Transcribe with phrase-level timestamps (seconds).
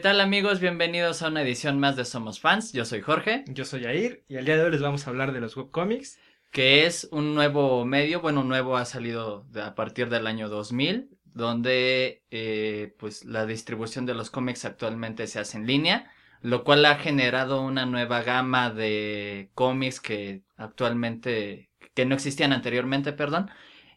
[0.00, 0.60] tal amigos?
[0.60, 2.72] Bienvenidos a una edición más de Somos Fans.
[2.72, 3.44] Yo soy Jorge.
[3.48, 6.18] Yo soy Jair y el día de hoy les vamos a hablar de los webcomics.
[6.50, 12.22] Que es un nuevo medio, bueno, nuevo ha salido a partir del año 2000, donde
[12.30, 16.96] eh, pues la distribución de los cómics actualmente se hace en línea, lo cual ha
[16.96, 23.50] generado una nueva gama de cómics que actualmente, que no existían anteriormente, perdón,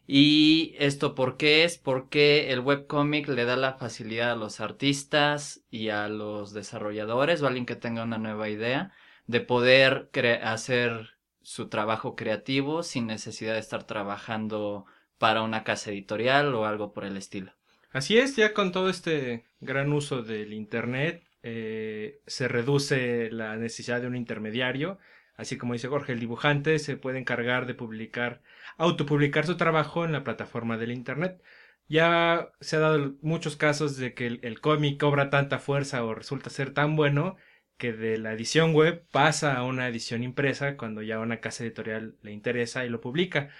[0.06, 5.64] y esto por qué es porque el webcomic le da la facilidad a los artistas
[5.70, 8.92] y a los desarrolladores o a alguien que tenga una nueva idea
[9.26, 10.10] de poder
[10.42, 14.84] hacer su trabajo creativo sin necesidad de estar trabajando
[15.18, 17.52] para una casa editorial o algo por el estilo.
[17.90, 24.00] Así es, ya con todo este gran uso del Internet eh, se reduce la necesidad
[24.00, 24.98] de un intermediario
[25.36, 28.42] Así como dice Jorge, el dibujante se puede encargar de publicar,
[28.76, 31.42] autopublicar su trabajo en la plataforma del Internet.
[31.88, 36.50] Ya se ha dado muchos casos de que el, cómic cobra tanta fuerza o resulta
[36.50, 37.36] ser tan bueno
[37.76, 42.16] que de la edición web pasa a una edición impresa cuando ya una casa editorial
[42.22, 43.50] le interesa y lo publica.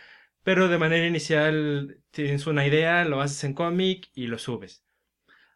[0.42, 4.84] Pero de manera inicial tienes una idea, lo haces en cómic y lo subes.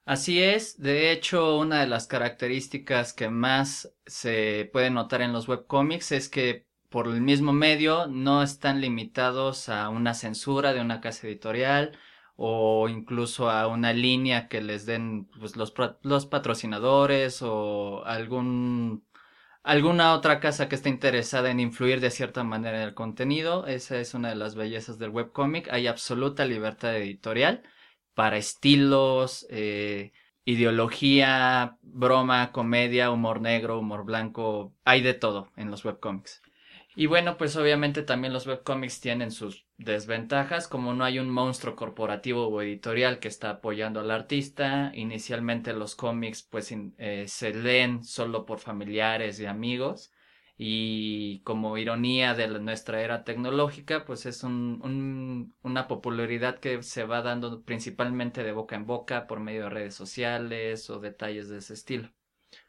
[0.09, 5.47] Así es, de hecho, una de las características que más se puede notar en los
[5.47, 11.03] webcomics es que por el mismo medio no están limitados a una censura de una
[11.03, 11.99] casa editorial
[12.37, 15.73] o incluso a una línea que les den pues, los,
[16.27, 19.05] patrocinadores o algún
[19.63, 23.67] alguna otra casa que esté interesada en influir de cierta manera en el contenido.
[23.67, 25.69] Esa es una de las bellezas del webcomic.
[25.71, 27.63] Hay absoluta libertad editorial
[28.19, 30.11] para estilos, eh,
[30.45, 36.43] ideología, broma, comedia, humor negro, humor blanco, hay de todo en los webcomics.
[36.97, 41.77] Y bueno, pues obviamente también los webcomics tienen sus desventajas, como no hay un monstruo
[41.77, 44.91] corporativo o editorial que está apoyando al artista.
[44.95, 50.11] Inicialmente los cómics pues eh, se leen solo por familiares y amigos
[50.61, 57.23] y como ironía de nuestra era tecnológica, pues es un, una popularidad que se va
[57.23, 61.75] dando principalmente de boca en boca por medio de redes sociales o detalles de ese
[61.75, 62.11] estilo.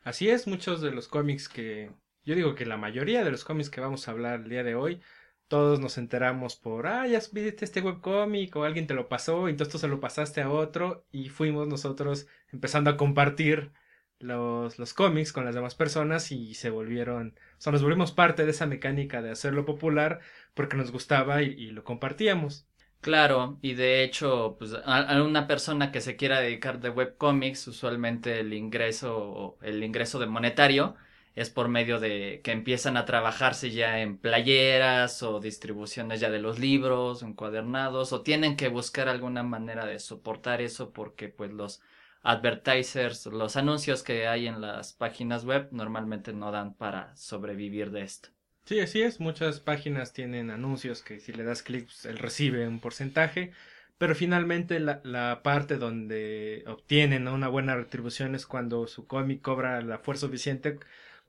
[0.04, 1.92] Así es, muchos de los cómics que,
[2.24, 4.76] yo digo que la mayoría de los cómics que vamos a hablar el día de
[4.76, 5.02] hoy,
[5.48, 9.72] todos nos enteramos por, ah, ya viste este webcómic o alguien te lo pasó entonces
[9.72, 13.72] tú se lo pasaste a otro y fuimos nosotros empezando a compartir
[14.20, 18.46] los, los cómics con las demás personas y se volvieron, o sea, nos volvimos parte
[18.46, 20.20] de esa mecánica de hacerlo popular
[20.54, 22.66] porque nos gustaba y, lo compartíamos.
[23.02, 28.42] Claro, y de hecho, pues a, una persona que se quiera dedicar de webcomics, usualmente
[28.42, 30.96] el ingreso, el ingreso de monetario
[31.36, 36.40] es por medio de que empiezan a trabajarse ya en playeras o distribuciones ya de
[36.40, 41.82] los libros, encuadernados, o tienen que buscar alguna manera de soportar eso porque pues los
[42.22, 48.02] advertisers, los anuncios que hay en las páginas web normalmente no dan para sobrevivir de
[48.02, 48.30] esto.
[48.66, 49.20] Sí, así es.
[49.20, 53.52] Muchas páginas tienen anuncios que si le das clic, pues, él recibe un porcentaje.
[53.98, 59.82] Pero finalmente la, la parte donde obtienen una buena retribución es cuando su cómic cobra
[59.82, 60.80] la fuerza suficiente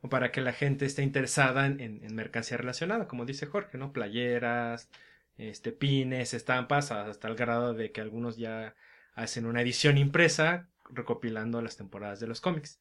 [0.09, 3.93] para que la gente esté interesada en, en, mercancía relacionada, como dice Jorge, ¿no?
[3.93, 4.89] Playeras,
[5.37, 8.75] este, pines, estampas, hasta el grado de que algunos ya
[9.15, 12.81] hacen una edición impresa recopilando las temporadas de los cómics.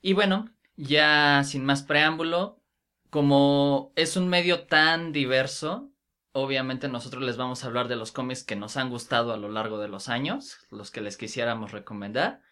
[0.00, 2.60] Y bueno, ya sin más preámbulo,
[3.10, 5.90] como es un medio tan diverso,
[6.32, 9.48] obviamente nosotros les vamos a hablar de los cómics que nos han gustado a lo
[9.48, 12.42] largo de los años, los que les quisiéramos recomendar.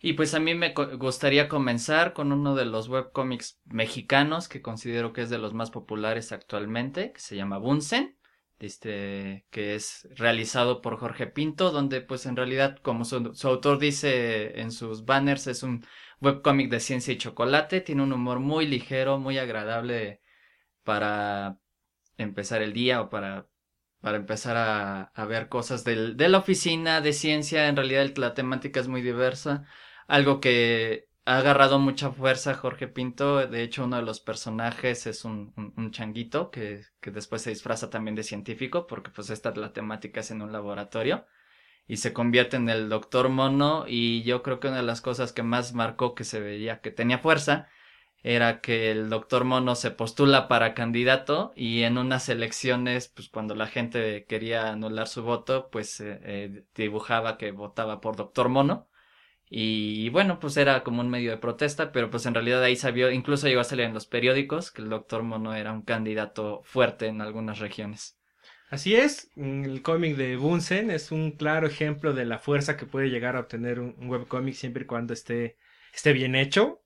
[0.00, 5.12] Y pues a mí me gustaría comenzar con uno de los webcómics mexicanos que considero
[5.12, 8.17] que es de los más populares actualmente, que se llama Bunsen
[8.60, 14.60] este, que es realizado por Jorge Pinto, donde pues en realidad, como su, autor dice
[14.60, 15.84] en sus banners, es un
[16.20, 20.20] webcómic de ciencia y chocolate, tiene un humor muy ligero, muy agradable
[20.84, 21.58] para
[22.16, 23.48] empezar el día o para,
[24.00, 28.34] para empezar a, a ver cosas del, de la oficina de ciencia, en realidad la
[28.34, 29.64] temática es muy diversa,
[30.08, 33.46] algo que ha agarrado mucha fuerza Jorge Pinto.
[33.46, 37.90] De hecho, uno de los personajes es un, un, changuito que, que, después se disfraza
[37.90, 41.26] también de científico, porque pues esta la temática es en un laboratorio.
[41.86, 43.84] Y se convierte en el doctor mono.
[43.86, 46.90] Y yo creo que una de las cosas que más marcó que se veía que
[46.90, 47.68] tenía fuerza
[48.22, 53.54] era que el doctor mono se postula para candidato y en unas elecciones, pues cuando
[53.54, 58.88] la gente quería anular su voto, pues eh, eh, dibujaba que votaba por doctor mono
[59.50, 63.10] y bueno, pues era como un medio de protesta, pero pues en realidad ahí sabió,
[63.10, 67.06] incluso llegó a salir en los periódicos que el doctor Mono era un candidato fuerte
[67.06, 68.18] en algunas regiones.
[68.70, 73.08] Así es, el cómic de Bunsen es un claro ejemplo de la fuerza que puede
[73.08, 75.56] llegar a obtener un, webcómic siempre y cuando esté,
[75.94, 76.82] esté bien hecho.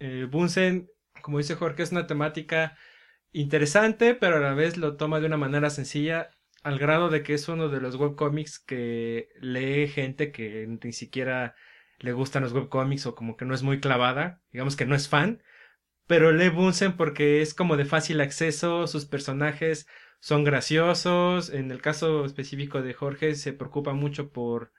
[0.00, 0.90] Eh, Bunsen,
[1.22, 2.76] como dice Jorge, es una temática
[3.32, 6.30] interesante, pero a la vez lo toma de una manera sencilla,
[6.62, 11.54] al grado de que es uno de los webcomics que lee gente que ni siquiera
[11.98, 15.08] le gustan los webcomics o como que no es muy clavada, digamos que no es
[15.08, 15.42] fan,
[16.06, 19.86] pero lee Bunsen porque es como de fácil acceso, sus personajes
[20.20, 24.72] son graciosos, en el caso específico de Jorge se preocupa mucho por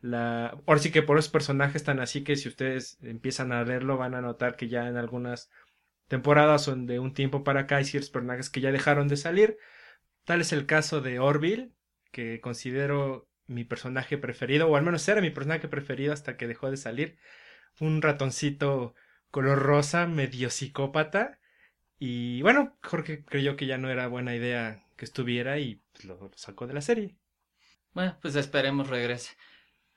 [0.00, 0.48] la...
[0.66, 4.14] Ahora sí que por esos personajes tan así que si ustedes empiezan a leerlo van
[4.14, 5.50] a notar que ya en algunas
[6.08, 9.58] temporadas son de un tiempo para acá hay ciertos personajes que ya dejaron de salir.
[10.24, 11.72] Tal es el caso de Orville,
[12.12, 16.70] que considero mi personaje preferido, o al menos era mi personaje preferido hasta que dejó
[16.70, 17.18] de salir.
[17.80, 18.94] Un ratoncito
[19.30, 21.38] color rosa, medio psicópata.
[21.98, 26.30] Y bueno, Jorge creyó que ya no era buena idea que estuviera y pues, lo
[26.36, 27.16] sacó de la serie.
[27.92, 29.36] Bueno, pues esperemos regrese.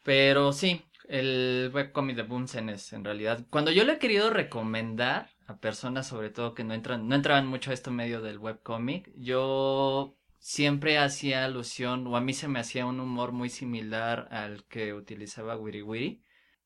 [0.03, 3.45] Pero sí, el webcomic de Bunsen es en realidad.
[3.49, 7.47] Cuando yo le he querido recomendar a personas, sobre todo que no entran, no entraban
[7.47, 12.59] mucho a este medio del webcomic, yo siempre hacía alusión, o a mí se me
[12.59, 16.23] hacía un humor muy similar al que utilizaba Wiri Wiri,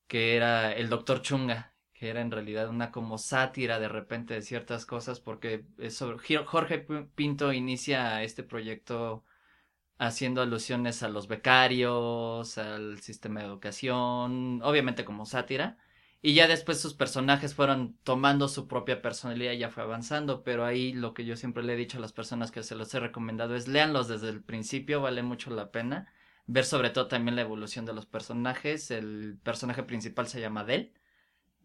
[0.08, 4.42] que era el Doctor Chunga, que era en realidad una como sátira de repente de
[4.42, 6.16] ciertas cosas, porque eso,
[6.46, 6.80] Jorge
[7.14, 9.24] Pinto inicia este proyecto
[9.98, 15.78] haciendo alusiones a los becarios, al sistema de educación, obviamente como sátira.
[16.20, 20.42] Y ya después sus personajes fueron tomando su propia personalidad y ya fue avanzando.
[20.44, 22.92] Pero ahí lo que yo siempre le he dicho a las personas que se los
[22.94, 26.12] he recomendado es léanlos desde el principio, vale mucho la pena.
[26.46, 28.90] Ver sobre todo también la evolución de los personajes.
[28.90, 30.92] El personaje principal se llama Del,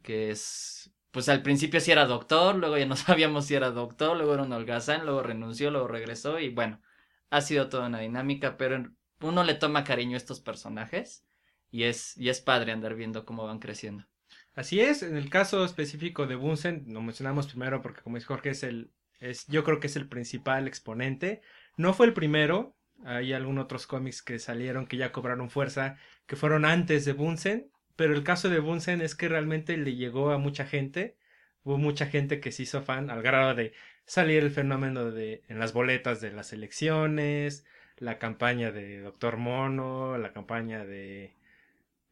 [0.04, 4.18] que es pues al principio sí era doctor, luego ya no sabíamos si era doctor,
[4.18, 6.82] luego era un holgazán, luego renunció, luego regresó y bueno,
[7.30, 8.92] ha sido toda una dinámica, pero
[9.22, 11.26] uno le toma cariño a estos personajes
[11.72, 14.06] y es, y es padre andar viendo cómo van creciendo.
[14.56, 18.52] Así es, en el caso específico de Bunsen, lo mencionamos primero porque como dice Jorge,
[18.52, 21.42] es el, es, yo creo que es el principal exponente.
[21.76, 25.98] No fue el primero, hay algunos otros cómics que salieron que ya cobraron fuerza,
[26.28, 30.32] que fueron antes de Bunsen, pero el caso de Bunsen es que realmente le llegó
[30.32, 31.18] a mucha gente,
[31.64, 33.74] hubo mucha gente que se hizo fan al grado de
[34.06, 37.66] salir el fenómeno de en las boletas de las elecciones,
[37.98, 41.34] la campaña de Doctor Mono, la campaña de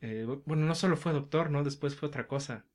[0.01, 1.63] eh, bueno, no solo fue doctor, ¿no?
[1.63, 2.65] Después fue otra cosa.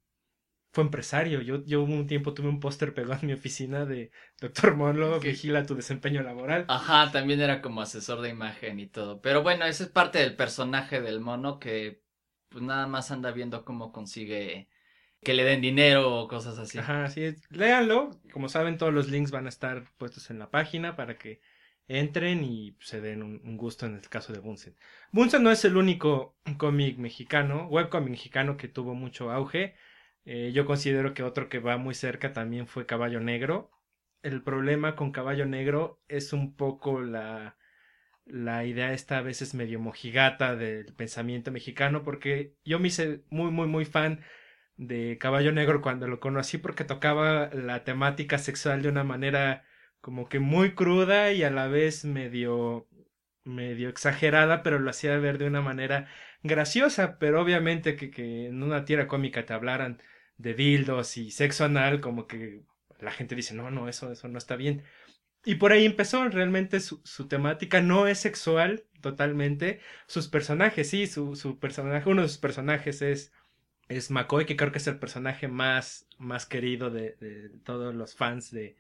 [0.73, 1.41] Fue empresario.
[1.41, 5.65] Yo, yo un tiempo tuve un póster pegado en mi oficina de Doctor Mono, vigila
[5.65, 6.67] tu desempeño laboral.
[6.69, 9.21] Ajá, también era como asesor de imagen y todo.
[9.21, 12.03] Pero bueno, ese es parte del personaje del mono que
[12.49, 14.69] pues nada más anda viendo cómo consigue
[15.23, 16.79] que le den dinero o cosas así.
[16.79, 17.51] Ajá, es.
[17.51, 18.11] Léanlo.
[18.33, 21.41] Como saben, todos los links van a estar puestos en la página para que
[21.89, 24.75] entren y se den un, gusto en el caso de Bunsen.
[25.13, 29.75] Bunsen no es el único cómic mexicano, webcomic mexicano que tuvo mucho auge.
[30.25, 33.71] Eh, yo considero que otro que va muy cerca también fue Caballo Negro.
[34.23, 37.57] El problema con Caballo Negro es un poco la,
[38.27, 43.53] la idea esta a veces medio mojigata del pensamiento mexicano porque yo me hice muy
[43.53, 44.21] muy muy fan
[44.77, 49.65] de Caballo Negro cuando lo conocí porque tocaba la temática sexual de una manera
[50.07, 52.87] como que muy cruda y a la vez medio
[53.43, 56.09] medio exagerada, pero lo hacía ver de una manera
[56.45, 60.01] graciosa, pero obviamente que, que en una tira cómica te hablaran
[60.39, 62.63] de dildos y sexo anal, como que
[63.01, 64.85] la gente dice, no, no, eso, eso no está bien.
[65.45, 71.09] Y por ahí empezó, realmente su, su temática no es sexual totalmente, sus personajes, sí,
[71.09, 73.33] su, su personaje, uno de sus personajes es
[73.89, 78.15] es McCoy, que creo que es el personaje más, más querido de, de todos los
[78.15, 78.77] fans de,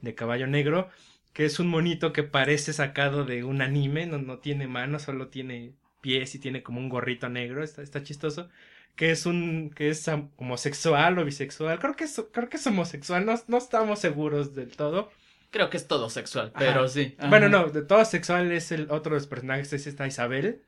[0.00, 0.88] de, Caballo Negro,
[1.32, 5.28] que es un monito que parece sacado de un anime, no, no tiene manos, solo
[5.28, 8.48] tiene pies y tiene como un gorrito negro, está, está chistoso,
[8.96, 13.24] que es un, que es homosexual o bisexual, creo que es, creo que es homosexual,
[13.26, 15.10] no, no estamos seguros del todo.
[15.50, 17.16] Creo que es todo sexual, pero sí.
[17.28, 20.62] Bueno, no, de todo sexual es el otro de los personajes, es esta Isabel,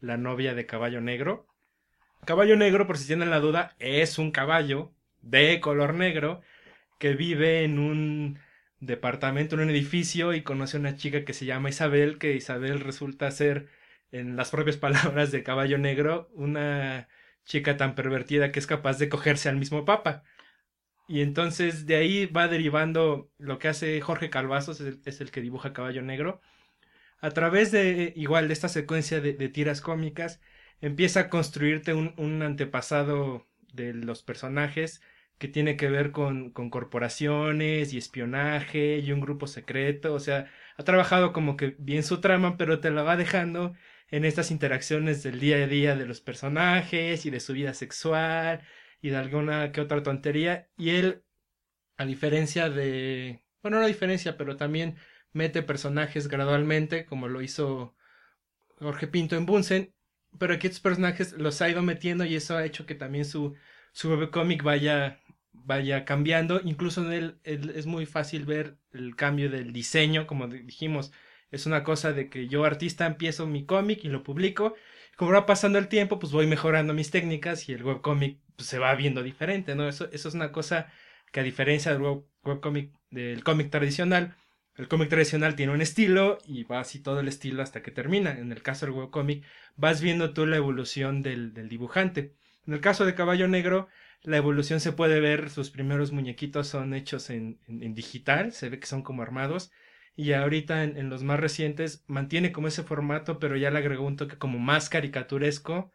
[0.00, 1.46] la novia de Caballo Negro
[2.26, 4.92] Caballo negro, por si tienen la duda, es un caballo
[5.22, 6.42] de color negro
[6.98, 8.40] que vive en un
[8.80, 12.80] departamento, en un edificio y conoce a una chica que se llama Isabel, que Isabel
[12.80, 13.68] resulta ser,
[14.12, 17.08] en las propias palabras de Caballo Negro, una
[17.44, 20.24] chica tan pervertida que es capaz de cogerse al mismo papa.
[21.08, 25.72] Y entonces de ahí va derivando lo que hace Jorge Calvazos, es el, que dibuja
[25.72, 26.40] Caballo Negro,
[27.20, 30.40] a través de igual de esta secuencia de tiras cómicas
[30.80, 35.00] empieza a construirte un, un antepasado de los personajes
[35.38, 40.50] que tiene que ver con, con, corporaciones y espionaje y un grupo secreto, o sea,
[40.76, 43.74] ha trabajado como que bien su trama, pero te la va dejando
[44.10, 48.62] en estas interacciones del día a día de los personajes y de su vida sexual
[49.00, 50.68] y de alguna que otra tontería.
[50.76, 51.24] Y él,
[51.96, 53.42] a diferencia de...
[53.62, 54.96] Bueno, no diferencia, pero también
[55.32, 57.96] mete personajes gradualmente, como lo hizo
[58.78, 59.94] Jorge Pinto en Bunsen,
[60.38, 63.54] pero aquí estos personajes los ha ido metiendo y eso ha hecho que también su,
[63.92, 65.20] su webcomic vaya,
[65.64, 66.60] vaya cambiando.
[66.64, 71.12] Incluso en él, es muy fácil ver el cambio del diseño, como dijimos.
[71.50, 74.74] Es una cosa de que yo artista empiezo mi cómic y lo publico.
[75.16, 78.78] Como va pasando el tiempo, pues voy mejorando mis técnicas y el webcomic pues, se
[78.78, 79.88] va viendo diferente, ¿no?
[79.88, 80.92] Eso, eso es una cosa
[81.32, 82.24] que a diferencia del web,
[83.10, 84.36] del cómic tradicional,
[84.76, 88.32] el cómic tradicional tiene un estilo y va así todo el estilo hasta que termina.
[88.38, 89.44] En el caso del webcomic,
[89.76, 92.34] vas viendo tú la evolución del, del, dibujante.
[92.66, 93.88] En el caso de Caballo Negro,
[94.26, 97.60] la evolución se puede ver, sus primeros muñequitos son hechos en,
[97.94, 99.70] digital, se ve que son como armados.
[100.16, 104.04] Y ahorita en, en, los más recientes mantiene como ese formato, pero ya le agregó
[104.04, 105.92] un toque como más caricaturesco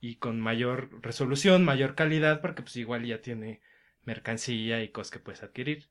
[0.00, 3.60] y con mayor resolución, mayor calidad, porque pues igual ya tiene
[4.04, 5.88] mercancía y cosas que puedes adquirir.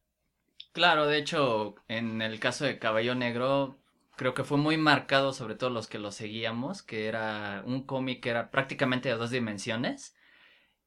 [0.72, 3.78] Claro, de hecho, en el caso de Caballo Negro,
[4.16, 8.24] creo que fue muy marcado, sobre todo los que lo seguíamos, que era un cómic
[8.24, 10.16] que era prácticamente de dos dimensiones.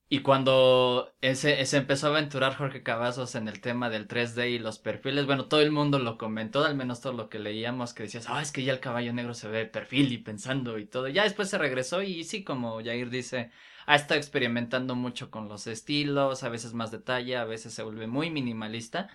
[0.08, 4.78] Y cuando se empezó a aventurar Jorge Cavazos en el tema del 3D y los
[4.78, 8.26] perfiles, bueno, todo el mundo lo comentó, al menos todo lo que leíamos, que decías,
[8.28, 11.08] ah, es que ya el caballo negro se ve de perfil y pensando y todo.
[11.08, 13.50] Ya después se regresó y sí, como Jair dice,
[13.86, 18.06] ha estado experimentando mucho con los estilos, a veces más detalle, a veces se vuelve
[18.06, 19.08] muy minimalista.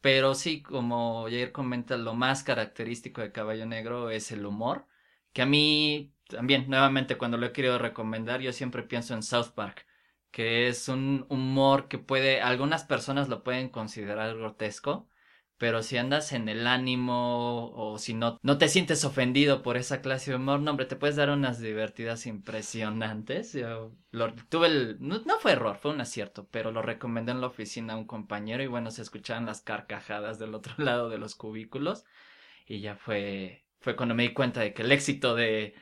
[0.00, 4.86] Pero sí, como ayer comenta, lo más característico de Caballo Negro es el humor,
[5.32, 9.50] que a mí también, nuevamente, cuando lo he querido recomendar, yo siempre pienso en South
[9.54, 9.86] Park,
[10.30, 15.08] que es un humor que puede, algunas personas lo pueden considerar grotesco,
[15.58, 20.00] pero si andas en el ánimo o si no, no te sientes ofendido por esa
[20.00, 23.54] clase de humor, no, hombre, te puedes dar unas divertidas impresionantes.
[23.54, 23.92] Yo
[24.48, 27.96] tuve el, no, fue error, fue un acierto, pero lo recomendé en la oficina a
[27.96, 32.04] un compañero y bueno, se escuchaban las carcajadas del otro lado de los cubículos
[32.66, 35.74] y ya fue, fue cuando me di cuenta de que el éxito de,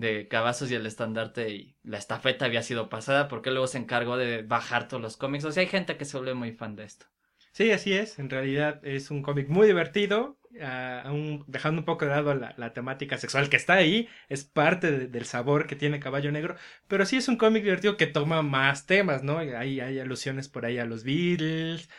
[0.00, 4.16] de Cavazos y el estandarte y la estafeta había sido pasada porque luego se encargó
[4.16, 5.44] de bajar todos los cómics.
[5.44, 7.06] O sea, hay gente que se vuelve muy fan de esto.
[7.52, 8.18] Sí, así es.
[8.18, 13.18] En realidad es un cómic muy divertido, uh, dejando un poco de lado la, temática
[13.18, 16.56] sexual que está ahí, es parte del sabor que tiene Caballo Negro,
[16.88, 19.38] pero sí es un cómic divertido que toma más temas, ¿no?
[19.38, 21.90] Hay, hay alusiones por ahí a los Beatles,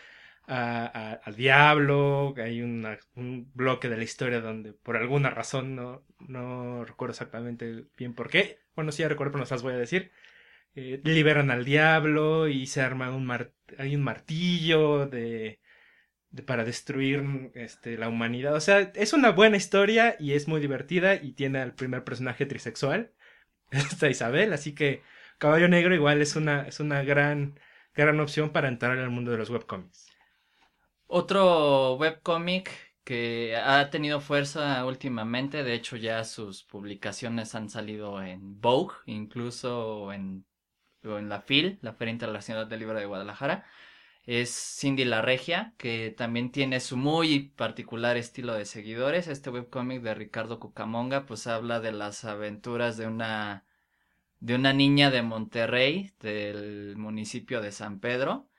[0.51, 7.11] al diablo, hay un bloque de la historia donde por alguna razón no, no recuerdo
[7.11, 10.11] exactamente bien por qué, bueno, sí ya recuerdo, pero no las voy a decir,
[10.75, 13.29] eh, liberan al diablo y se arma un
[13.77, 15.59] hay un martillo de,
[16.31, 18.55] de, para destruir este, la humanidad.
[18.55, 22.45] O sea, es una buena historia y es muy divertida y tiene al primer personaje
[22.45, 23.13] trisexual,
[23.71, 25.01] esta Isabel, así que
[25.39, 27.59] Caballo Negro igual es una, es una gran,
[27.95, 30.11] gran opción para entrar al mundo de los webcomics.
[31.13, 32.71] Otro webcomic
[33.03, 40.13] que ha tenido fuerza últimamente, de hecho ya sus publicaciones han salido en Vogue, incluso
[40.13, 40.45] en
[41.03, 43.65] en la FIL, la Feria Internacional del Libro de Guadalajara,
[44.25, 49.27] es Cindy la Regia, que también tiene su muy particular estilo de seguidores.
[49.27, 53.65] Este webcómic de Ricardo Cucamonga, pues habla de las aventuras de una
[54.39, 58.49] de una niña de Monterrey, del municipio de San Pedro,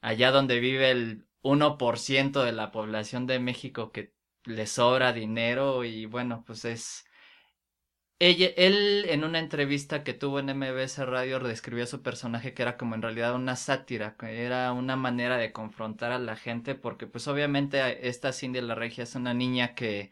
[0.00, 6.06] allá donde vive el 1% de la población de México que le sobra dinero y
[6.06, 7.04] bueno, pues es
[8.18, 12.76] él en una entrevista que tuvo en MBS Radio describió a su personaje que era
[12.76, 17.06] como en realidad una sátira, que era una manera de confrontar a la gente porque
[17.08, 20.10] pues obviamente esta Cindy la Regia es una niña que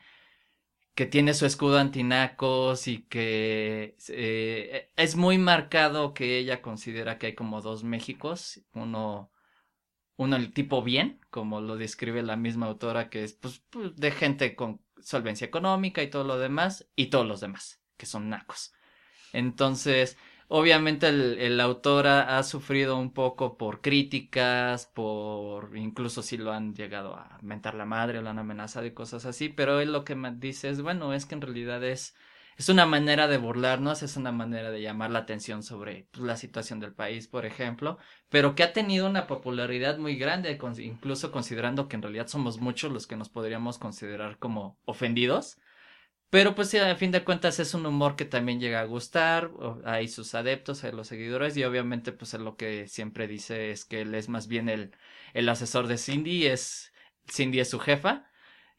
[0.95, 7.29] que tiene su escudo antinacos y que eh, es muy marcado que ella considera que
[7.29, 9.31] hay como dos Méxicos, uno
[10.21, 14.11] uno el tipo bien, como lo describe la misma autora que es pues, pues de
[14.11, 18.75] gente con solvencia económica y todo lo demás y todos los demás que son nacos.
[19.33, 26.75] Entonces, obviamente el, autor ha, sufrido un poco por críticas, por incluso si lo han
[26.75, 30.17] llegado a mentar la madre lo han amenazado y cosas así, pero él lo que
[30.17, 32.15] me dice es, bueno, es que en realidad es,
[32.61, 36.37] es una manera de burlarnos, es una manera de llamar la atención sobre pues, la
[36.37, 37.97] situación del país, por ejemplo,
[38.29, 42.93] pero que ha tenido una popularidad muy grande, incluso considerando que en realidad somos muchos
[42.93, 45.57] los que nos podríamos considerar como ofendidos.
[46.29, 49.51] Pero pues a fin de cuentas es un humor que también llega a gustar,
[49.87, 54.03] hay sus adeptos, hay los seguidores y obviamente pues lo que siempre dice es que
[54.03, 54.95] él es más bien el,
[55.33, 56.93] el asesor de Cindy, es
[57.27, 58.31] Cindy es su jefa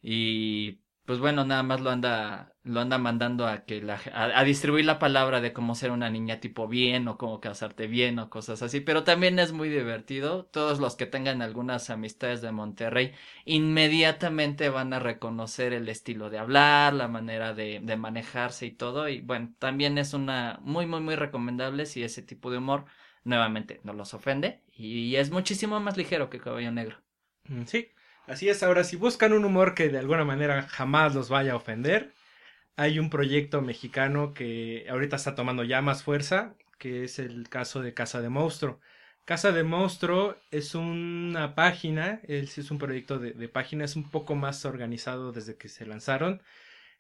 [0.04, 4.86] y pues bueno, nada más lo anda, lo anda mandando a que la, a, distribuir
[4.86, 8.62] la palabra de cómo ser una niña tipo bien o cómo casarte bien o cosas
[8.62, 10.46] así, pero también es muy divertido.
[10.46, 13.12] Todos los que tengan algunas amistades de Monterrey
[13.44, 19.10] inmediatamente van a reconocer el estilo de hablar, la manera de, de manejarse y todo,
[19.10, 22.86] y bueno, también es una muy, muy, muy recomendable si ese tipo de humor
[23.26, 26.96] nuevamente no los ofende y es muchísimo más ligero que Caballo Negro.
[27.50, 27.90] Mm, sí,
[28.28, 31.56] Así es, ahora si buscan un humor que de alguna manera jamás los vaya a
[31.56, 32.14] ofender,
[32.78, 37.82] hay un proyecto mexicano que ahorita está tomando ya más fuerza, que es el caso
[37.82, 38.80] de Casa de Monstruo.
[39.26, 44.36] Casa de Monstruo es una página, es, es un proyecto de, página, es un poco
[44.36, 46.42] más organizado desde que se lanzaron,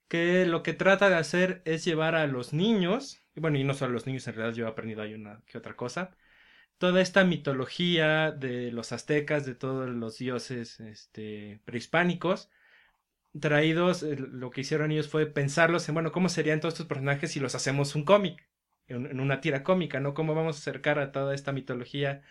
[0.08, 3.74] que lo que trata de hacer es llevar a los niños, y bueno, y no
[3.74, 6.16] solo a los niños, en realidad yo he aprendido ahí una que otra cosa,
[6.82, 12.50] toda esta mitología de los aztecas, de todos los dioses este, prehispánicos,
[13.40, 17.32] traídos, eh, lo que hicieron ellos fue pensarlos en, bueno, ¿cómo serían todos estos personajes
[17.34, 18.50] si los hacemos un cómic,
[18.88, 20.16] en, una tira cómica, ¿no?
[20.16, 22.24] ¿Cómo vamos a acercar a toda esta mitología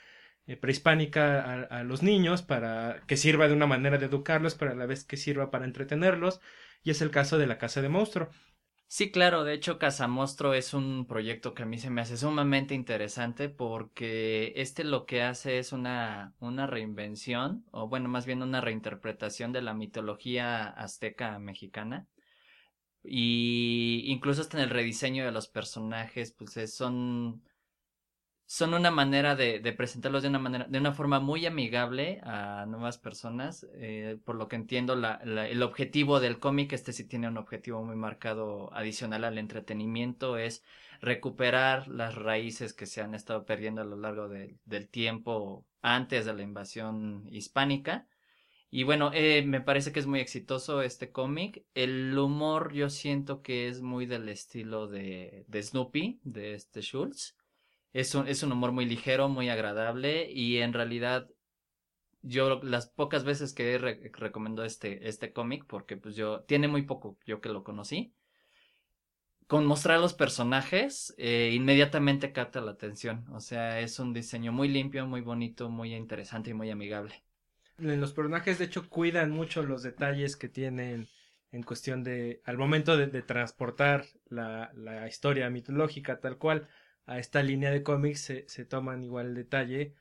[0.49, 4.73] eh, prehispánica a, a, los niños para que sirva de una manera de educarlos, pero
[4.73, 6.40] a la vez que sirva para entretenerlos?
[6.83, 8.30] Y es el caso de la Casa de Monstruo.
[8.92, 12.75] Sí, claro, de hecho Casamostro es un proyecto que a mí se me hace sumamente
[12.75, 18.61] interesante porque este lo que hace es una, una reinvención, o bueno, más bien una
[18.61, 22.09] reinterpretación de la mitología azteca mexicana.
[23.04, 27.42] Y incluso hasta en el rediseño de los personajes, pues son
[28.50, 32.66] son una manera de, de, presentarlos de una manera, de una forma muy amigable a
[32.66, 33.64] nuevas personas.
[33.75, 37.85] Eh, por lo que entiendo, la, el objetivo del cómic, este sí tiene un objetivo
[37.85, 40.64] muy marcado adicional al entretenimiento, es
[41.00, 46.35] recuperar las raíces que se han estado perdiendo a lo largo del tiempo antes de
[46.35, 48.09] la invasión hispánica.
[48.69, 51.64] Y bueno, eh, me parece que es muy exitoso este cómic.
[51.75, 57.37] El humor yo siento que es muy del estilo de, de Snoopy, de este Schultz
[57.92, 61.29] es un, es un humor muy ligero, muy agradable y en realidad
[62.22, 66.83] yo las pocas veces que he recomendado este, este cómic, porque pues yo, tiene muy
[66.83, 68.12] poco yo que lo conocí,
[69.46, 73.26] con mostrar los personajes, eh, inmediatamente capta la atención.
[73.33, 77.24] O sea, es un diseño muy limpio, muy bonito, muy interesante y muy amigable.
[77.79, 81.09] Los personajes, de hecho, cuidan mucho los detalles que tienen
[81.50, 86.68] en cuestión de, al momento de, de transportar la, la historia mitológica tal cual
[87.06, 89.94] a esta línea de cómics se, toman igual detalle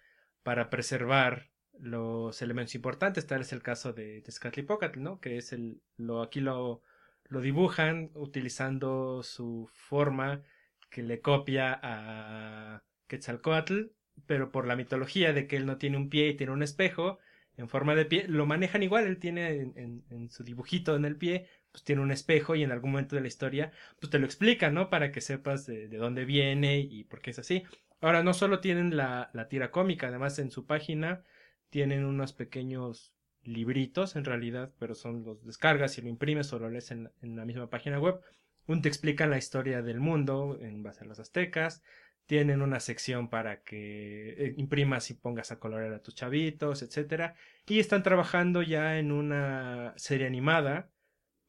[0.44, 3.28] para preservar los elementos importantes.
[3.28, 5.20] Tal es el caso de Tezcatlipoca, ¿no?
[5.20, 6.82] Que es el, lo, aquí lo,
[7.26, 10.44] lo dibujan utilizando su forma
[10.90, 13.92] que le copia a Quetzalcoatl,
[14.26, 17.20] pero por la mitología de que él no tiene un pie y tiene un espejo
[17.60, 21.48] en forma de pie, lo manejan igual, él tiene en, su dibujito en el pie
[21.72, 24.72] pues tiene un espejo y en algún momento de la historia pues te lo explica,
[24.72, 24.90] ¿no?
[24.90, 27.64] Para que sepas de, dónde viene y por qué es así.
[28.02, 31.24] Ahora, no solo tienen la, tira cómica, además en su página
[31.70, 36.70] tienen unos pequeños libritos en realidad, pero son los descargas y lo imprimes o lo
[36.70, 38.22] lees en, en la misma página web.
[38.68, 41.84] Un te explican la historia del mundo en base a los aztecas,
[42.30, 47.34] tienen una sección para que eh, imprimas y pongas a colorear a tus chavitos, etcétera,
[47.66, 50.92] y están trabajando ya en una serie animada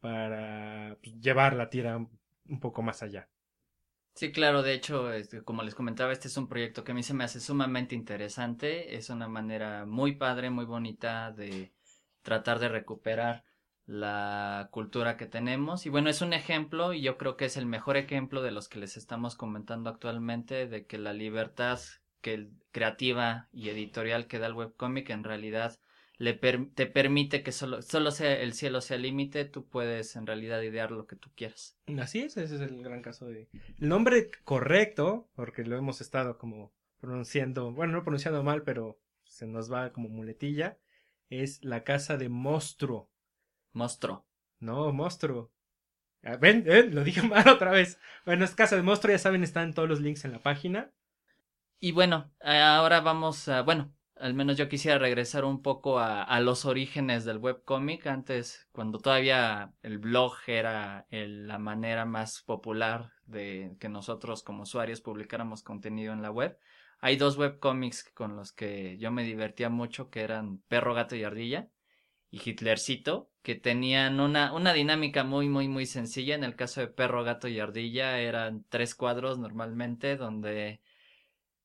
[0.00, 3.28] para pues, llevar la tira un poco más allá.
[4.14, 7.02] Sí, claro, de hecho, este, como les comentaba, este es un proyecto que a mí
[7.02, 11.72] se me hace sumamente interesante, es una manera muy padre, muy bonita de
[12.22, 13.44] tratar de recuperar
[13.90, 17.66] la cultura que tenemos y bueno, es un ejemplo y yo creo que es el
[17.66, 21.80] mejor ejemplo de los que les estamos comentando actualmente de que la libertad
[22.20, 25.80] que creativa y editorial que da el webcomic en realidad
[26.18, 30.62] le te permite que solo, solo sea el cielo sea límite, tú puedes en realidad
[30.62, 31.76] idear lo que tú quieras.
[31.98, 33.48] Así es, ese es el gran caso de...
[33.80, 39.48] El nombre correcto, porque lo hemos estado como pronunciando, bueno, no pronunciando mal, pero se
[39.48, 40.78] nos va como muletilla,
[41.28, 43.09] es la casa de monstruo.
[43.72, 44.24] Monstruo.
[44.58, 45.50] No, monstruo.
[46.22, 47.98] Ah, ven, ven, lo dije mal otra vez.
[48.24, 50.90] Bueno, es casa de monstruo, ya saben, están todos los links en la página.
[51.78, 56.40] Y bueno, ahora vamos a, bueno, al menos yo quisiera regresar un poco a, a
[56.40, 63.76] los orígenes del webcomic, antes cuando todavía el blog era la manera más popular de
[63.80, 66.58] que nosotros como usuarios publicáramos contenido en la web.
[67.00, 71.24] Hay dos webcomics con los que yo me divertía mucho, que eran Perro, Gato y
[71.24, 71.70] Ardilla
[72.30, 76.34] y Hitlercito, que tenían una, una dinámica muy, muy, muy sencilla.
[76.34, 80.80] En el caso de Perro, Gato y Ardilla eran tres cuadros normalmente, donde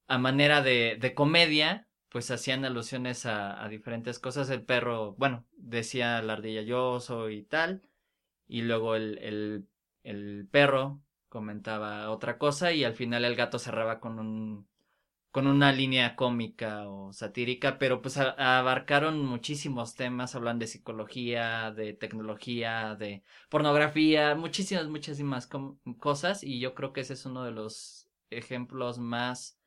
[0.07, 4.49] a manera de, de comedia pues hacían alusiones a, diferentes cosas.
[4.49, 7.81] El perro, bueno, decía la ardilla yo soy tal.
[8.47, 9.67] y luego el, el,
[10.03, 14.67] el perro comentaba otra cosa y al final el gato cerraba con un
[15.35, 21.91] con una línea cómica o satírica, pero pues abarcaron muchísimos temas, hablan de psicología, de
[21.91, 25.49] tecnología, de pornografía, muchísimas, muchísimas
[25.99, 29.59] cosas y yo creo que ese es uno de los ejemplos más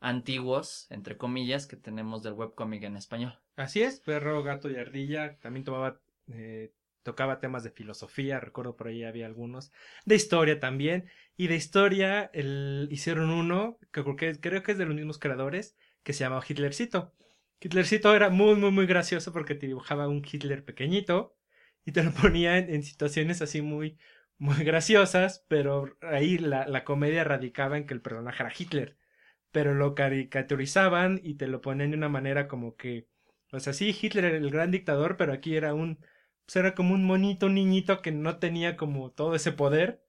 [0.00, 3.38] antiguos, entre comillas, que tenemos del webcomic en español.
[3.56, 6.74] Así es, Perro, Gato y Ardilla también tomaba eh,
[7.10, 9.72] tocaba temas de filosofía, recuerdo por ahí había algunos,
[10.04, 14.04] de historia también, y de historia el, hicieron uno, que
[14.40, 17.12] creo que es de los mismos creadores, que se llamaba Hitlercito.
[17.60, 21.36] Hitlercito era muy, muy, muy gracioso porque te dibujaba un Hitler pequeñito
[21.84, 23.98] y te lo ponía en, situaciones así muy,
[24.38, 28.96] muy graciosas, pero ahí la, la comedia radicaba en que el personaje era Hitler,
[29.50, 33.08] pero lo caricaturizaban y te lo ponían de una manera como que,
[33.52, 35.98] o sea, sí, Hitler era el gran dictador, pero aquí era un
[36.50, 40.04] pues, era como un monito, un niñito que no tenía como todo ese poder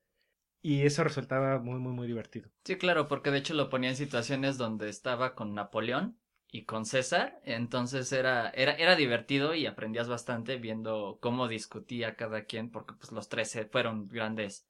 [0.60, 2.50] y eso resultaba muy, muy, muy divertido.
[2.64, 6.18] Sí, claro, porque de hecho lo ponía en situaciones donde estaba con Napoleón
[6.50, 12.44] y con César, entonces era, era, era divertido y aprendías bastante viendo cómo discutía cada
[12.44, 14.66] quien, porque pues los tres fueron grandes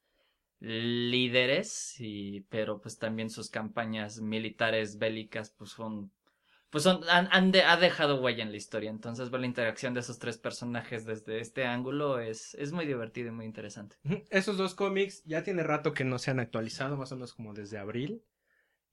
[0.61, 6.13] líderes, y, pero pues también sus campañas militares bélicas pues son
[6.73, 8.89] pues son, han, ha dejado huella en la historia.
[8.89, 13.29] Entonces ver la interacción de esos tres personajes desde este ángulo es, es muy divertido
[13.29, 13.97] y muy interesante.
[14.31, 17.53] Esos dos cómics ya tiene rato que no se han actualizado, más o menos como
[17.53, 18.25] desde abril.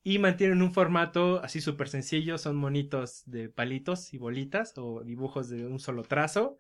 [0.04, 5.48] Y mantienen un formato así súper sencillo, son monitos de palitos y bolitas o dibujos
[5.48, 6.58] de un solo trazo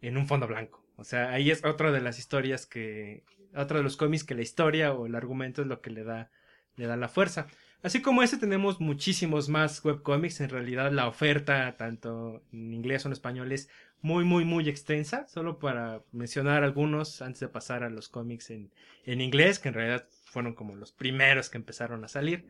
[0.00, 0.86] en un fondo blanco.
[0.94, 4.42] O sea, ahí es otra de las historias que, otro de los cómics que la
[4.42, 6.30] historia o el argumento es lo que le da,
[6.76, 7.48] le da la fuerza.
[7.82, 10.40] Así como ese tenemos muchísimos más webcomics.
[10.40, 13.68] En realidad la oferta, tanto en inglés o en español, es
[14.00, 15.26] muy, muy, muy extensa.
[15.26, 18.70] Solo para mencionar algunos antes de pasar a los cómics en,
[19.04, 22.46] en inglés, que en realidad fueron como los primeros que empezaron a salir.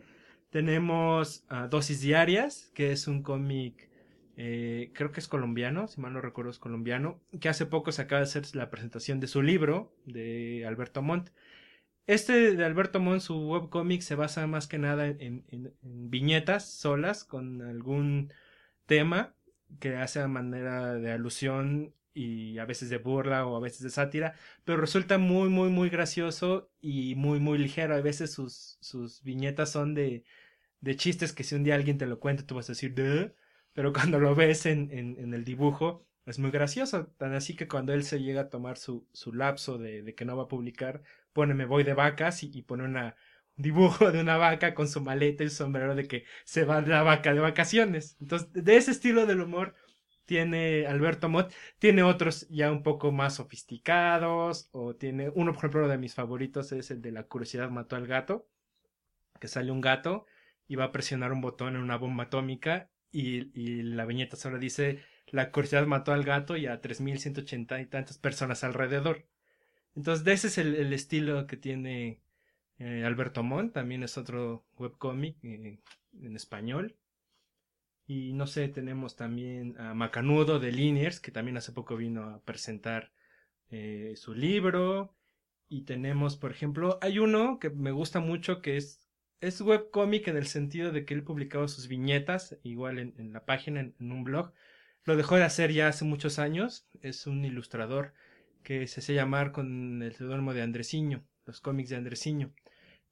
[0.51, 3.89] Tenemos uh, Dosis Diarias, que es un cómic,
[4.37, 8.03] eh, creo que es colombiano, si mal no recuerdo es colombiano, que hace poco se
[8.03, 11.31] acaba de hacer la presentación de su libro de Alberto Montt.
[12.07, 15.45] Este de Alberto Mon, su webcomic, se basa más que nada en,
[15.83, 18.33] viñetas solas con algún
[18.87, 19.37] tema
[19.81, 23.91] que hace a manera de alusión y a veces de burla o a veces de
[23.91, 24.35] sátira,
[24.65, 27.95] pero resulta muy, muy, muy gracioso y muy, muy ligero.
[27.95, 30.25] A veces sus, sus viñetas son de,
[30.81, 33.35] de chistes que si un día alguien te lo cuenta tú vas a decir, de
[33.73, 37.07] pero cuando lo ves en, en, en el dibujo es muy gracioso.
[37.19, 40.37] Tan así que cuando él se llega a tomar su, su lapso de que no
[40.37, 43.13] va a publicar, pone me voy de vacas y, pone un
[43.57, 47.03] dibujo de una vaca con su maleta y su sombrero de que se va la
[47.03, 48.17] vaca de vacaciones.
[48.21, 49.75] Entonces, de ese estilo del humor
[50.25, 55.89] tiene Alberto Mott, tiene otros ya un poco más sofisticados, o tiene uno, por ejemplo,
[55.89, 58.49] de mis favoritos es el de la curiosidad mató al gato,
[59.41, 60.27] que sale un gato
[60.69, 64.59] y va a presionar un botón en una bomba atómica y, y la viñeta solo
[64.59, 69.27] dice la curiosidad mató al gato y a 3180 y tantas personas alrededor.
[69.95, 72.21] Entonces, ese es el, estilo que tiene
[72.79, 75.79] eh, Alberto Montt, también es otro webcomic eh,
[76.21, 76.97] en español.
[78.07, 82.41] Y no sé, tenemos también a Macanudo de Liniers, que también hace poco vino a
[82.43, 83.13] presentar
[83.71, 85.15] eh, su libro.
[85.69, 89.09] Y tenemos, por ejemplo, hay uno que me gusta mucho que es,
[89.41, 93.81] es webcomic en el sentido de que él publicaba sus viñetas, igual en, la página,
[93.81, 94.53] en, un blog.
[95.05, 96.87] Lo dejó de hacer ya hace muchos años.
[97.01, 98.15] Es un ilustrador
[98.63, 102.53] que se hace llamar con el seudónimo de Andresiño, los cómics de Andresiño.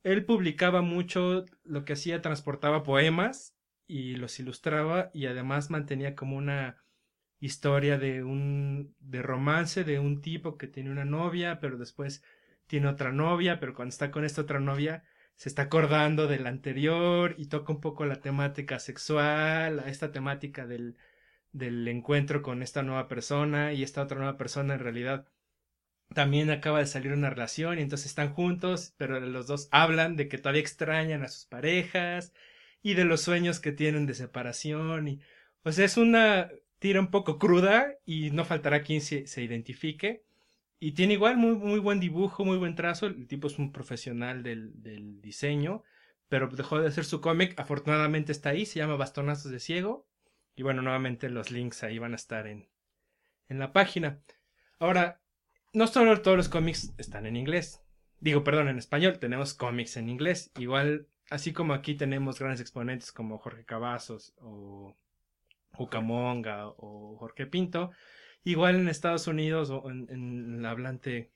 [0.03, 6.37] Él publicaba mucho, lo que hacía, transportaba poemas y los ilustraba y además mantenía como
[6.37, 6.83] una
[7.41, 12.23] historia de un de romance de un tipo que tiene una novia, pero después
[12.67, 15.05] tiene otra novia, pero cuando está con esta otra novia
[15.37, 20.67] se está acordando de la anterior y toca un poco la temática sexual, esta temática
[20.67, 20.97] del
[21.53, 25.27] del encuentro con esta nueva persona y esta otra nueva persona en realidad
[26.15, 30.29] también acaba de salir una relación y entonces están juntos, pero los dos hablan de
[30.29, 32.33] que todavía extrañan a sus parejas
[32.83, 35.21] y de los sueños que tienen de separación y
[35.63, 40.25] o sea es una tira un poco cruda y no faltará quien se, se identifique.
[40.81, 44.43] Y tiene igual muy, muy buen dibujo, muy buen trazo, el tipo es un profesional
[44.43, 45.85] del, del diseño,
[46.29, 50.07] pero dejó de hacer su cómic, afortunadamente está ahí, se llama Bastonazos de Ciego.
[50.57, 52.69] Y bueno, nuevamente los links ahí van a estar en,
[53.49, 54.21] en la página.
[54.79, 55.21] Ahora,
[55.73, 57.81] no solo todos los cómics están en inglés.
[58.21, 59.19] Digo, perdón, en español.
[59.19, 60.51] Tenemos cómics en inglés.
[60.59, 64.97] Igual, así como aquí tenemos grandes exponentes como Jorge Cavazos o
[65.79, 67.91] Ucamonga o Jorge Pinto.
[68.45, 71.31] Igual en Estados Unidos o en, el hablante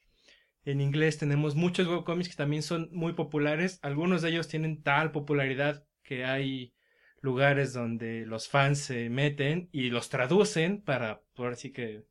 [0.64, 3.78] En inglés tenemos muchos webcomics que también son muy populares.
[3.82, 6.74] Algunos de ellos tienen tal popularidad que hay
[7.20, 12.04] lugares donde los fans se meten y los traducen para, por así que,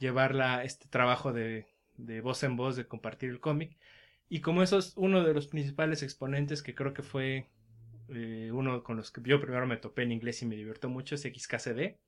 [0.00, 0.34] llevar
[0.64, 3.76] este trabajo de, de voz en voz, de compartir el cómic.
[4.28, 7.48] Y como eso es uno de los principales exponentes que creo que fue
[8.08, 11.14] eh, uno con los que yo primero me topé en inglés y me divirtió mucho,
[11.14, 11.98] es XKCD.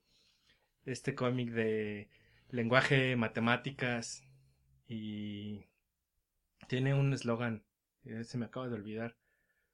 [0.84, 2.08] Este cómic de
[2.50, 4.24] lenguaje, matemáticas
[4.88, 5.64] y
[6.68, 7.62] tiene un eslogan,
[8.24, 9.16] se me acaba de olvidar.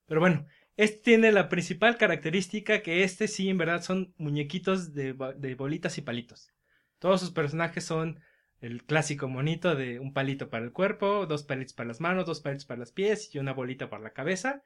[0.07, 5.15] Pero bueno, este tiene la principal característica que este sí en verdad son muñequitos de,
[5.37, 6.53] de bolitas y palitos.
[6.99, 8.21] Todos sus personajes son
[8.61, 12.41] el clásico monito de un palito para el cuerpo, dos palitos para las manos, dos
[12.41, 14.63] palitos para los pies y una bolita para la cabeza.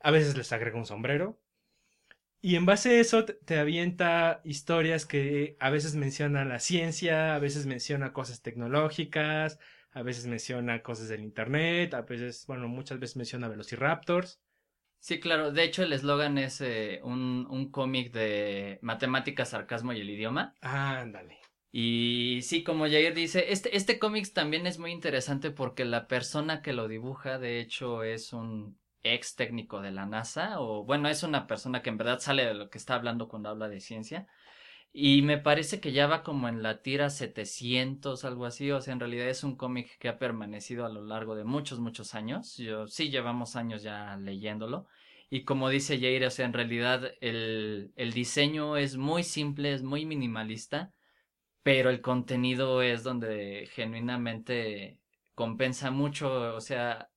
[0.00, 1.38] A veces les agrega un sombrero.
[2.40, 7.38] Y en base a eso te avienta historias que a veces menciona la ciencia, a
[7.38, 9.60] veces menciona cosas tecnológicas,
[9.92, 14.40] a veces menciona cosas del internet, a veces, bueno, muchas veces menciona Velociraptors.
[14.98, 15.52] Sí, claro.
[15.52, 20.54] De hecho, el eslogan es eh, un, un cómic de matemáticas, sarcasmo y el idioma.
[20.62, 21.41] Ah, ándale.
[21.72, 26.60] Y sí, como Jair dice, este, este cómic también es muy interesante porque la persona
[26.60, 31.22] que lo dibuja, de hecho, es un ex técnico de la NASA, o bueno, es
[31.22, 34.28] una persona que en verdad sale de lo que está hablando cuando habla de ciencia.
[34.92, 38.70] Y me parece que ya va como en la tira 700, algo así.
[38.70, 41.80] O sea, en realidad es un cómic que ha permanecido a lo largo de muchos,
[41.80, 42.56] muchos años.
[42.58, 44.86] Yo sí llevamos años ya leyéndolo.
[45.30, 49.82] Y como dice Jair, o sea, en realidad el, el diseño es muy simple, es
[49.82, 50.92] muy minimalista
[51.62, 54.98] pero el contenido es donde genuinamente
[55.34, 57.10] compensa mucho, o sea,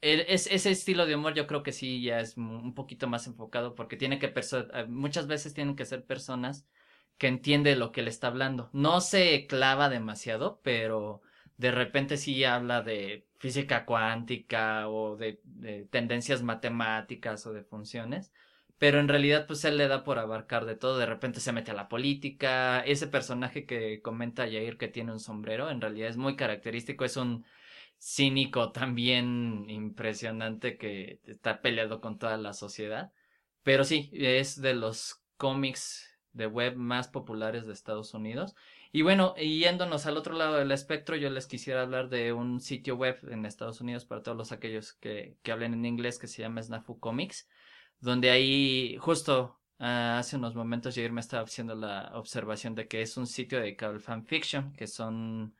[0.00, 3.74] es, ese estilo de humor yo creo que sí ya es un poquito más enfocado
[3.74, 6.66] porque tiene que eh, muchas veces tienen que ser personas
[7.18, 8.70] que entiende lo que le está hablando.
[8.72, 11.22] No se clava demasiado, pero
[11.56, 15.40] de repente sí habla de física cuántica o de
[15.90, 18.32] tendencias matemáticas o de funciones
[18.78, 21.70] pero en realidad pues él le da por abarcar de todo, de repente se mete
[21.70, 26.16] a la política, ese personaje que comenta Jair que tiene un sombrero, en realidad es
[26.16, 27.44] muy característico, es un
[27.98, 33.12] cínico también impresionante que está peleado con toda la sociedad,
[33.62, 38.54] pero sí, es de los cómics de web más populares de Estados Unidos.
[38.92, 42.96] Y bueno, yéndonos al otro lado del espectro, yo les quisiera hablar de un sitio
[42.96, 46.42] web en Estados Unidos para todos los aquellos que, que hablen en inglés que se
[46.42, 47.48] llama Snafu Comics
[48.00, 53.02] donde ahí justo ah, hace unos momentos Jair me estaba haciendo la observación de que
[53.02, 55.54] es un sitio dedicado al fanfiction, que son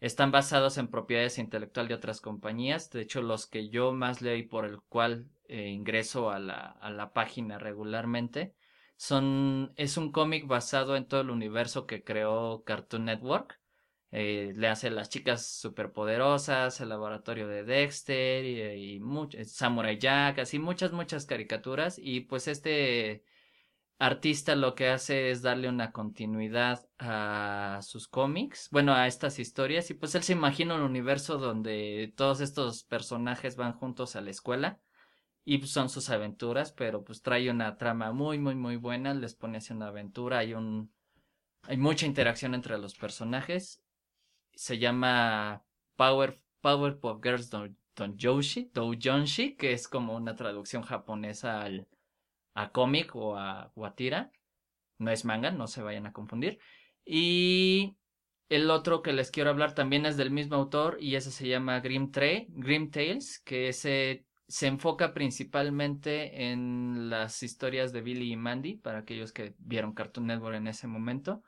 [0.00, 2.90] están basados en propiedades intelectuales de otras compañías.
[2.90, 6.56] De hecho, los que yo más leo y por el cual eh, ingreso a la,
[6.56, 8.54] a la página regularmente
[8.96, 13.59] son es un cómic basado en todo el universo que creó Cartoon Network
[14.12, 20.58] eh, le hace las chicas superpoderosas, el laboratorio de Dexter y, eh, Samurai Jack, así
[20.58, 21.96] muchas, muchas caricaturas.
[21.98, 23.24] Y pues este
[23.98, 29.90] artista lo que hace es darle una continuidad a sus cómics, bueno, a estas historias.
[29.90, 34.30] Y pues él se imagina un universo donde todos estos personajes van juntos a la
[34.30, 34.80] escuela.
[35.44, 39.14] Y pues, son sus aventuras, pero pues trae una trama muy, muy, muy buena.
[39.14, 40.38] Les pone así una aventura.
[40.38, 40.92] Hay un.
[41.64, 43.82] Hay mucha interacción entre los personajes
[44.60, 45.64] se llama
[45.96, 47.78] Power, Powerpuff Girls Don,
[48.20, 51.88] Joshi, Doujinshi, que es como una traducción japonesa al,
[52.52, 54.30] a cómic o a, o tira.
[54.98, 56.58] No es manga, no se vayan a confundir.
[57.06, 57.96] Y
[58.50, 61.80] el otro que les quiero hablar también es del mismo autor y ese se llama
[61.80, 68.74] Grim, Grim Tales, que ese se enfoca principalmente en las historias de Billy y Mandy,
[68.76, 71.42] para aquellos que vieron Cartoon Network en ese momento.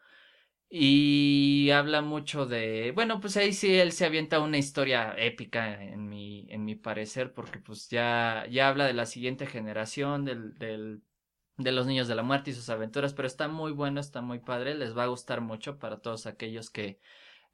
[0.74, 6.08] Y habla mucho de, bueno, pues ahí sí él se avienta una historia épica en
[6.08, 11.02] mi, en mi parecer, porque pues ya, ya habla de la siguiente generación, del, del,
[11.58, 14.38] de los niños de la muerte y sus aventuras, pero está muy bueno, está muy
[14.38, 17.00] padre, les va a gustar mucho para todos aquellos que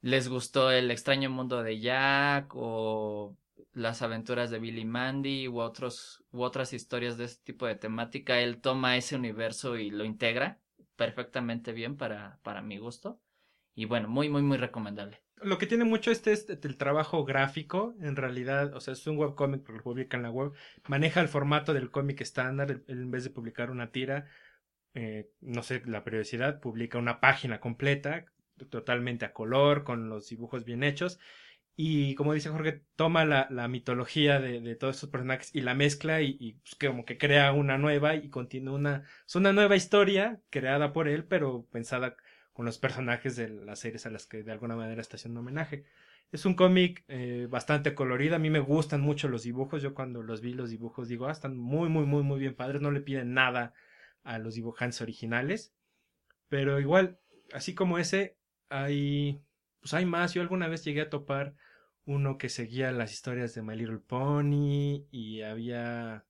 [0.01, 3.35] les gustó el extraño mundo de Jack o
[3.73, 8.39] las aventuras de Billy Mandy u otros u otras historias de este tipo de temática,
[8.39, 10.61] él toma ese universo y lo integra
[10.99, 13.21] perfectamente bien para, para mi gusto.
[13.73, 15.21] Y bueno, muy, muy, muy recomendable.
[15.41, 19.17] Lo que tiene mucho este es el trabajo gráfico, en realidad, o sea, es un
[19.17, 20.51] webcómic porque lo publica en la web,
[20.89, 24.27] maneja el formato del cómic estándar, en vez de publicar una tira,
[24.93, 28.25] eh, no sé, la periodicidad, publica una página completa,
[28.69, 31.17] totalmente a color, con los dibujos bien hechos,
[31.81, 35.75] y como dice Jorge, toma la, la mitología de, de, todos estos personajes y la
[35.75, 40.41] mezcla y, pues, como que crea una nueva y contiene una, es una nueva historia
[40.49, 42.17] creada por él, pero pensada
[42.51, 45.85] con los personajes de las series a las que de alguna manera está haciendo homenaje.
[46.33, 50.21] Es un cómic eh, bastante colorido, a mí me gustan mucho los dibujos, yo cuando
[50.21, 52.99] los vi los dibujos digo, ah, están muy, muy, muy, muy bien padres, no le
[52.99, 53.73] piden nada
[54.23, 55.73] a los dibujantes originales,
[56.49, 57.21] pero igual,
[57.53, 58.35] así como ese,
[58.67, 59.41] hay,
[59.79, 61.55] pues hay más, yo alguna vez llegué a topar
[62.09, 66.25] uno que seguía las historias de My Little Pony y había...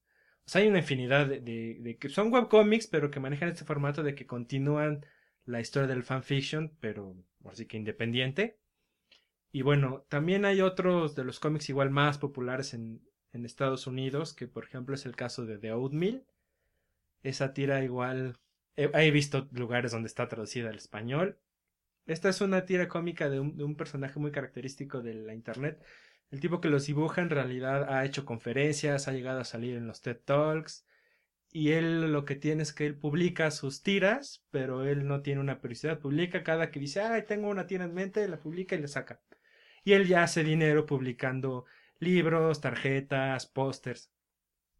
[0.45, 1.39] O sea, hay una infinidad de,
[1.79, 5.05] de, que son webcomics, pero que manejan este formato de que continúan
[5.45, 7.15] la historia del fanfiction, pero
[7.45, 8.59] así que independiente.
[9.53, 14.33] Y bueno, también hay otros de los cómics igual más populares en, en Estados Unidos,
[14.33, 16.25] que por ejemplo es el caso de The Oatmeal.
[17.23, 18.37] Esa tira igual...
[18.75, 21.37] He, visto lugares donde está traducida al español.
[22.09, 25.79] Esta es una tira cómica de un, personaje muy característico de la internet.
[26.31, 29.85] El tipo que los dibuja en realidad ha hecho conferencias, ha llegado a salir en
[29.85, 30.87] los TED Talks,
[31.51, 35.39] y él lo que tiene es que él publica sus tiras, pero él no tiene
[35.39, 38.81] una periodicidad, publica cada que dice, ay, tengo una tira en mente, la publica y
[38.81, 39.21] la saca.
[39.83, 41.65] Y él ya hace dinero publicando
[41.99, 44.11] libros, tarjetas, pósters.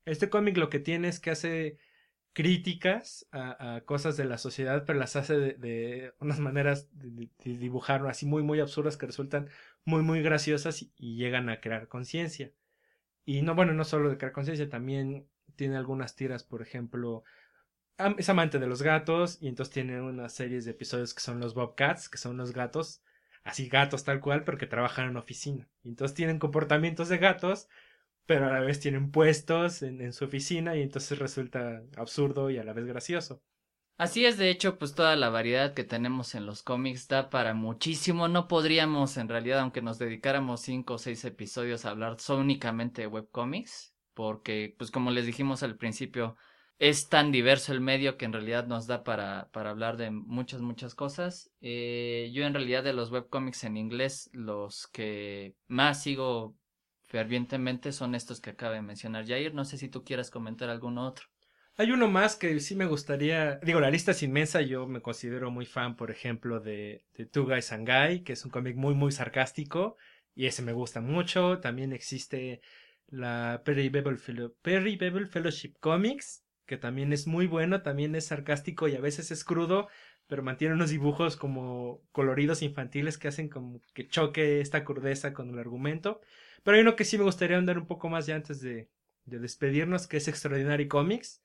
[0.03, 1.77] Este cómic lo que tiene es que hace
[2.39, 8.25] críticas a, cosas de la sociedad, pero las hace de, unas maneras de, dibujar así
[8.25, 9.49] muy, muy absurdas que resultan
[9.83, 12.53] muy, muy graciosas y, llegan a crear conciencia.
[13.25, 17.25] Y no, bueno, no solo de crear conciencia, también tiene algunas tiras, por ejemplo,
[18.17, 21.53] es amante de los gatos y entonces tiene unas series de episodios que son los
[21.53, 23.03] Bobcats, que son los gatos,
[23.43, 25.67] así gatos tal cual, pero que trabajan en oficina.
[25.83, 27.67] Y entonces tienen comportamientos de gatos,
[28.29, 32.63] pero a la vez tienen puestos en, su oficina y entonces resulta absurdo y a
[32.63, 33.41] la vez gracioso.
[33.97, 37.55] Así es, de hecho, pues toda la variedad que tenemos en los cómics da para
[37.55, 38.27] muchísimo.
[38.27, 43.07] No podríamos, en realidad, aunque nos dedicáramos cinco o seis episodios a hablar únicamente de
[43.07, 46.35] webcomics, porque, pues como les dijimos al principio,
[46.77, 50.61] es tan diverso el medio que en realidad nos da para, para hablar de muchas,
[50.61, 51.49] muchas cosas.
[51.61, 56.55] Eh, yo en realidad de los webcomics en inglés, los que más sigo
[57.09, 59.53] fervientemente son estos que acaba de mencionar Jair.
[59.53, 61.25] No sé si tú quieras comentar algún otro.
[61.75, 65.49] Hay uno más que sí me gustaría, digo, la lista es inmensa, yo me considero
[65.49, 68.95] muy fan, por ejemplo, de, de Two Guys and Guy, que es un cómic muy,
[68.95, 69.95] muy sarcástico,
[70.35, 71.59] y ese me gusta mucho.
[71.59, 72.61] También existe
[73.07, 79.01] la Perry Bevel, Fellowship Comics, que también es muy bueno, también es sarcástico y a
[79.01, 79.87] veces es crudo,
[80.27, 85.49] pero mantiene unos dibujos como coloridos infantiles que hacen como que choque esta crudeza con
[85.49, 86.21] el argumento.
[86.63, 88.89] Pero hay uno que sí me gustaría andar un poco más ya antes de,
[89.25, 91.41] de despedirnos, que es Extraordinary Comics.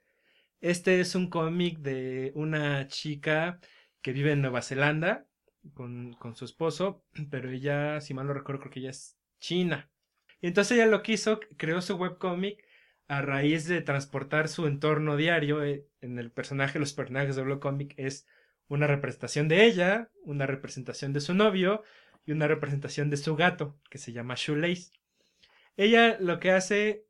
[0.61, 3.61] Este es un cómic de una chica
[4.01, 5.27] que vive en Nueva Zelanda
[5.73, 9.91] con, su esposo, pero ella, si mal no recuerdo, creo que ella es china.
[10.41, 12.65] Y entonces ella lo quiso, creó su webcomic
[13.09, 15.63] a raíz de transportar su entorno diario.
[15.63, 18.27] Eh, en el personaje, los personajes de webcomic es
[18.69, 21.83] una representación de ella, una representación de su novio
[22.27, 24.91] y una representación de su gato, que se llama Shoelace.
[25.77, 27.07] Ella lo que hace,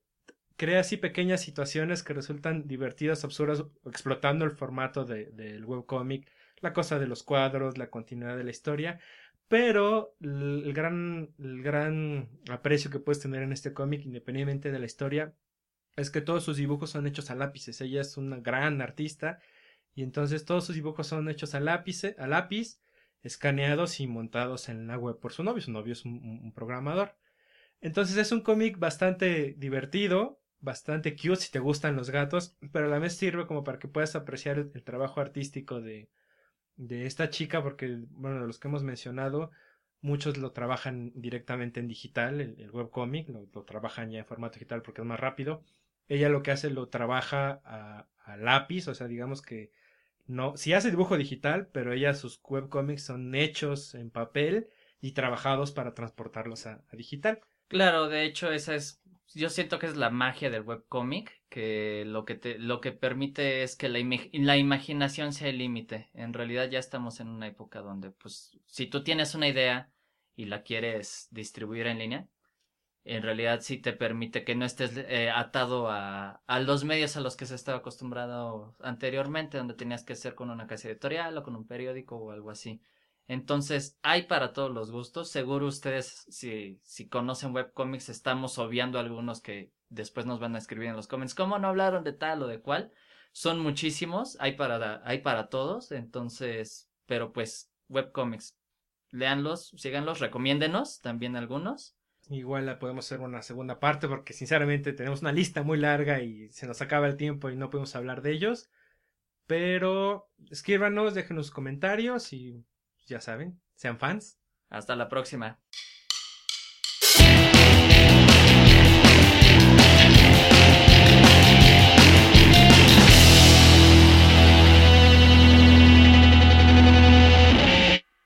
[0.57, 6.73] crea así pequeñas situaciones que resultan divertidas, absurdas, explotando el formato del de, webcomic, la
[6.73, 9.01] cosa de los cuadros, la continuidad de la historia,
[9.49, 14.87] pero el gran, el gran aprecio que puedes tener en este cómic, independientemente de la
[14.87, 15.35] historia,
[15.97, 17.81] es que todos sus dibujos son hechos a lápices.
[17.81, 19.39] Ella es una gran artista
[19.95, 22.81] y entonces todos sus dibujos son hechos a lápiz, a lápiz
[23.23, 25.63] escaneados y montados en la web por su novio.
[25.63, 27.17] Su novio es un, programador.
[27.85, 32.89] Entonces es un cómic bastante divertido, bastante cute si te gustan los gatos, pero a
[32.89, 36.09] la vez sirve como para que puedas apreciar el trabajo artístico de,
[36.77, 39.51] de esta chica, porque, bueno, de los que hemos mencionado,
[40.01, 44.81] muchos lo trabajan directamente en digital, el, el webcomic, lo, trabajan ya en formato digital
[44.81, 45.63] porque es más rápido.
[46.09, 49.73] Ella lo que hace lo trabaja a, lápiz, o sea, digamos que
[50.25, 54.69] no, si hace dibujo digital, pero ella sus webcomics son hechos en papel
[55.03, 57.43] y trabajados para transportarlos a digital.
[57.69, 59.01] Claro, de hecho esa es
[59.35, 63.63] yo siento que es la magia del webcomic, que lo que te, lo que permite
[63.65, 63.99] es que la,
[64.33, 66.09] la imaginación sea el límite.
[66.15, 69.91] En realidad ya estamos en una época donde, pues, si tú tienes una idea
[70.37, 72.29] y la quieres distribuir en línea,
[73.05, 77.21] en realidad sí te permite que no estés eh, atado a, a los medios a
[77.21, 81.43] los que se estaba acostumbrado anteriormente, donde tenías que ser con una casa editorial o
[81.45, 82.83] con un periódico o algo así.
[83.27, 85.31] Entonces, hay para todos los gustos.
[85.31, 90.89] Seguro ustedes, si, si conocen webcomics, estamos obviando algunos que después nos van a escribir
[90.89, 91.35] en los comments.
[91.35, 92.93] ¿Cómo no hablaron de tal o de cual?
[93.33, 95.91] Son muchísimos, hay para, hay para todos.
[95.93, 98.57] Entonces, pero pues, webcomics,
[99.11, 101.97] leanlos, síganlos, recomiéndenos también algunos.
[102.31, 106.67] Igual podemos hacer una segunda parte porque sinceramente tenemos una lista muy larga y se
[106.67, 108.71] nos acaba el tiempo y no podemos hablar de ellos.
[109.47, 112.65] Pero escríbanos, déjenos comentarios y
[113.07, 114.39] ya saben, sean fans.
[114.71, 115.61] Hasta la próxima.